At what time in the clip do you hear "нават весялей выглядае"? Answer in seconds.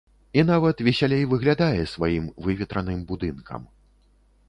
0.51-1.81